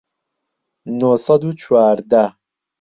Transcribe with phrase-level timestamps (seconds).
[0.99, 2.25] نۆ سەد و چواردە